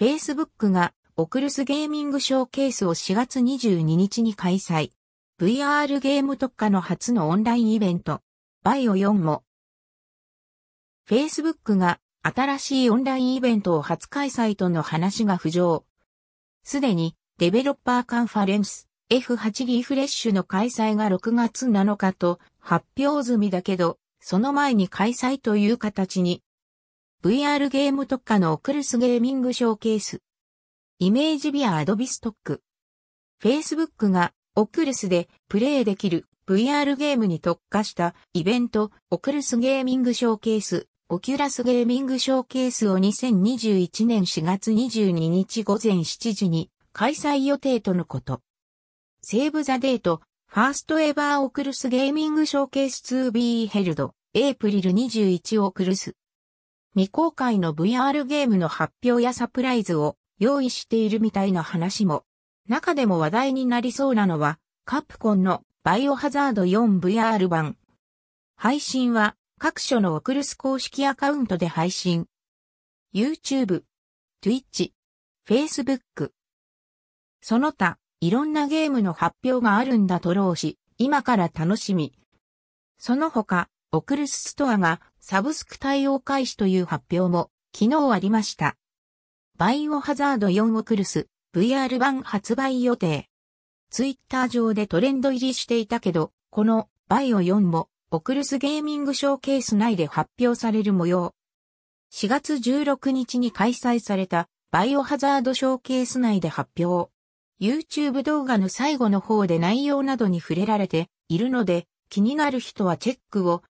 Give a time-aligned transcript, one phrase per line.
[0.00, 4.92] Facebook がオクルスゲーミングショーケースを4月22日に開催。
[5.38, 8.22] VR ゲーム特化の初のオンラインイベント。
[8.62, 9.44] バイオ4も。
[11.06, 15.84] Facebook が新しいオンラインイベントを初開催との話が浮上。
[16.64, 26.42] すでにデベロッパーカンファレンス F8 リフレッシュの開催が6月7日と発表済みだけど、その前に開催という形に
[27.22, 30.22] VR ゲーム特化のオクルスゲーミングショーケース。
[30.98, 32.62] イメージビアアドビストック。
[33.42, 48.40] Facebook がオクルスでプレイできる VR ゲームに特化したイベントオクルスゲーミングショーケース、オキュラスゲーミングショーケースを2021年4月22日午前7時に開催予定とのこと。
[49.20, 56.14] セーブザデート、ファーストエバーオクルスゲーミングショーケース 2B ヘルド、エイプリル21オクルス。
[56.94, 62.24] 未公開の VR ゲームの発表やサプライズを用意しているみたいな話も。
[62.68, 67.76] 中でも話題になりそうなのは、カプコンのバイオハザード 4VR 版。
[68.56, 72.26] 配信は各所のオクルス公式アカウントで配信。
[73.14, 73.82] YouTube、
[74.42, 74.92] Twitch、
[75.46, 76.32] Facebook。
[77.40, 82.12] その他、いろんなゲームの発表があるんだとろうし、今から楽しみ。
[82.98, 88.76] その他、オクルスストアがサブスク対応開始という発表も昨日ありました。
[89.58, 93.28] バイオハザード4オクルス VR 版発売予定。
[93.90, 101.34] ツイッター上でトレンド入りしていたけど、このバイオ4もオクルスゲーミングショーケース内で発表される模様。
[102.12, 107.10] 4月16日に開催されたバイオハザードショーケース内で発表。
[107.60, 113.62] YouTube 動画の最後の方で内容などに触れられているので、気になる人はチェックを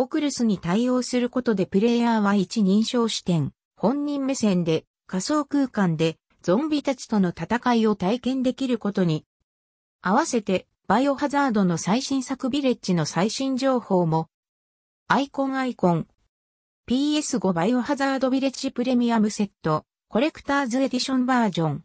[0.00, 9.24] オクルスに対応することでプレイヤーは一認証視点、本人目線で仮想空間でゾンビたちとの戦いを体験できることに、
[10.00, 14.28] 合わせてバイオハザードの最新作ビレッジの最新情報も、
[15.08, 16.06] アイコンアイコン、
[16.88, 21.84] PS5 バイオハザードビレッジプレミアムセット、コレクターズエディションバージョン。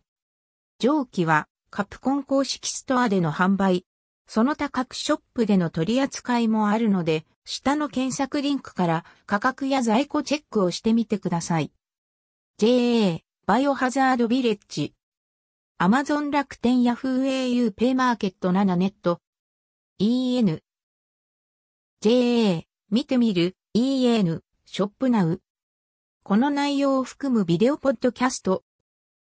[0.78, 3.88] 上記はカプコン公式ストアでの販売、
[4.28, 11.72] その他各ショップでの取り扱いもあるので、下の検索リンクから価格や在庫チェックをしてみてください。
[12.58, 14.94] JA、バイオハザードビレッジ。
[15.78, 19.20] アマゾン楽天ヤフー au ペイマーケット7ネット。
[20.00, 20.62] EN。
[22.02, 25.42] JA、見てみる、EN、ショップナウ。
[26.24, 28.64] この内容を含むビデオポッドキャスト、